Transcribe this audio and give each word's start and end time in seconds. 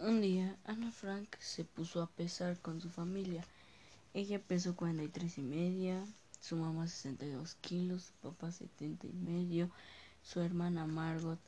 Un 0.00 0.20
día, 0.20 0.56
Ana 0.64 0.92
Frank 0.92 1.28
se 1.40 1.64
puso 1.64 2.00
a 2.00 2.06
pesar 2.06 2.56
con 2.60 2.80
su 2.80 2.88
familia. 2.88 3.44
Ella 4.14 4.38
pesó 4.38 4.76
43 4.76 5.38
y 5.38 5.42
media, 5.42 6.04
su 6.40 6.54
mamá 6.54 6.86
62 6.86 7.56
kilos, 7.60 8.04
su 8.04 8.12
papá 8.28 8.52
70 8.52 9.08
y 9.08 9.12
medio, 9.12 9.68
su 10.22 10.40
hermana 10.40 10.86
Margot 10.86 11.40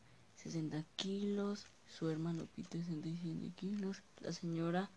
60 0.42 0.84
kilos, 0.96 1.66
su 1.88 2.10
hermano 2.10 2.48
Peter 2.56 2.82
67 2.82 3.53
kilos, 3.54 4.03
la 4.21 4.33
señora 4.33 4.90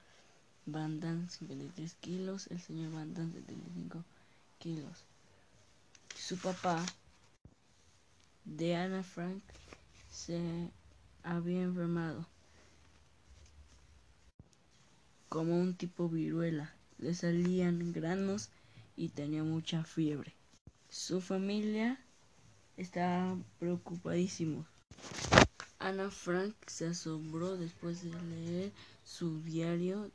Van 0.65 0.99
53 1.29 1.93
kilos, 2.01 2.47
el 2.47 2.59
señor 2.59 2.91
Van 2.91 3.13
75 3.13 4.03
kilos. 4.57 5.03
Su 6.15 6.39
papá 6.39 6.83
de 8.45 8.75
Ana 8.75 9.03
Frank 9.03 9.43
se 10.09 10.71
había 11.23 11.61
enfermado 11.61 12.32
como 15.33 15.59
un 15.59 15.73
tipo 15.73 16.09
viruela. 16.09 16.75
Le 16.99 17.15
salían 17.15 17.91
granos 17.91 18.51
y 18.95 19.09
tenía 19.09 19.43
mucha 19.43 19.83
fiebre. 19.83 20.31
Su 20.91 21.21
familia 21.21 21.99
estaba 22.77 23.35
preocupadísimo. 23.57 24.67
Ana 25.79 26.11
Frank 26.11 26.53
se 26.67 26.85
asombró 26.85 27.57
después 27.57 28.03
de 28.03 28.11
leer 28.11 28.71
su 29.03 29.41
diario 29.41 30.11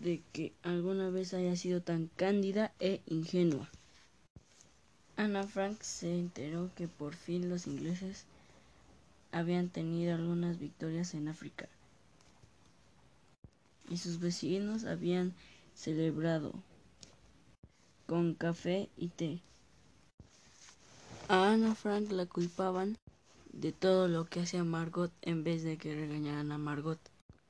de 0.00 0.22
que 0.32 0.52
alguna 0.62 1.10
vez 1.10 1.34
haya 1.34 1.56
sido 1.56 1.82
tan 1.82 2.06
cándida 2.14 2.72
e 2.78 3.00
ingenua. 3.06 3.68
Ana 5.16 5.42
Frank 5.42 5.82
se 5.82 6.16
enteró 6.16 6.70
que 6.76 6.86
por 6.86 7.16
fin 7.16 7.50
los 7.50 7.66
ingleses 7.66 8.24
habían 9.32 9.68
tenido 9.68 10.14
algunas 10.14 10.58
victorias 10.58 11.14
en 11.14 11.28
África 11.28 11.68
y 13.90 13.98
sus 13.98 14.20
vecinos 14.20 14.84
habían 14.84 15.34
celebrado 15.74 16.54
con 18.06 18.34
café 18.34 18.88
y 18.96 19.08
té. 19.08 19.42
A 21.28 21.52
Ana 21.52 21.74
Frank 21.74 22.10
la 22.10 22.26
culpaban 22.26 22.96
de 23.52 23.72
todo 23.72 24.08
lo 24.08 24.24
que 24.26 24.40
hacía 24.40 24.64
Margot 24.64 25.12
en 25.22 25.44
vez 25.44 25.62
de 25.64 25.76
que 25.76 25.94
regañaran 25.94 26.52
a 26.52 26.58
Margot. 26.58 27.00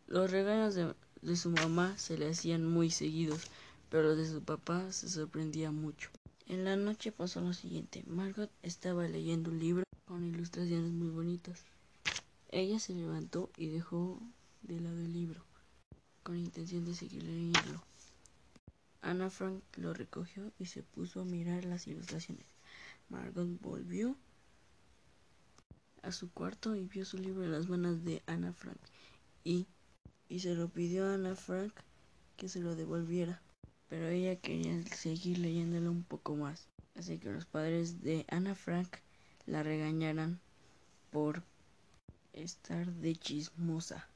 Los 0.06 0.30
regaños 0.30 0.74
de, 0.74 0.94
de 1.22 1.36
su 1.36 1.50
mamá 1.50 1.96
se 1.98 2.18
le 2.18 2.30
hacían 2.30 2.66
muy 2.66 2.90
seguidos, 2.90 3.42
pero 3.90 4.02
los 4.02 4.16
de 4.16 4.28
su 4.28 4.42
papá 4.42 4.90
se 4.92 5.08
sorprendía 5.08 5.70
mucho. 5.70 6.10
En 6.50 6.64
la 6.64 6.74
noche 6.74 7.12
pasó 7.12 7.40
lo 7.40 7.52
siguiente. 7.52 8.02
Margot 8.08 8.50
estaba 8.64 9.06
leyendo 9.06 9.52
un 9.52 9.60
libro 9.60 9.84
con 10.04 10.24
ilustraciones 10.24 10.90
muy 10.90 11.08
bonitas. 11.08 11.62
Ella 12.48 12.80
se 12.80 12.92
levantó 12.92 13.50
y 13.56 13.68
dejó 13.68 14.20
de 14.62 14.80
lado 14.80 14.98
el 14.98 15.12
libro, 15.12 15.44
con 16.24 16.36
intención 16.36 16.84
de 16.84 16.96
seguir 16.96 17.22
leyendo. 17.22 17.84
Ana 19.00 19.30
Frank 19.30 19.62
lo 19.76 19.94
recogió 19.94 20.50
y 20.58 20.66
se 20.66 20.82
puso 20.82 21.20
a 21.20 21.24
mirar 21.24 21.64
las 21.66 21.86
ilustraciones. 21.86 22.46
Margot 23.10 23.46
volvió 23.60 24.16
a 26.02 26.10
su 26.10 26.32
cuarto 26.32 26.74
y 26.74 26.84
vio 26.84 27.04
su 27.04 27.18
libro 27.18 27.44
en 27.44 27.52
las 27.52 27.68
manos 27.68 28.02
de 28.02 28.24
Ana 28.26 28.52
Frank 28.52 28.80
y, 29.44 29.68
y 30.28 30.40
se 30.40 30.56
lo 30.56 30.68
pidió 30.68 31.06
a 31.06 31.14
Ana 31.14 31.36
Frank 31.36 31.72
que 32.36 32.48
se 32.48 32.58
lo 32.58 32.74
devolviera. 32.74 33.40
Pero 33.90 34.08
ella 34.08 34.36
quería 34.36 34.82
seguir 34.86 35.38
leyéndolo 35.38 35.90
un 35.90 36.04
poco 36.04 36.36
más. 36.36 36.68
Así 36.94 37.18
que 37.18 37.30
los 37.30 37.44
padres 37.44 38.00
de 38.02 38.24
Ana 38.28 38.54
Frank 38.54 38.96
la 39.46 39.62
regañaran 39.62 40.40
por 41.10 41.42
estar 42.32 42.86
de 42.92 43.16
chismosa. 43.16 44.08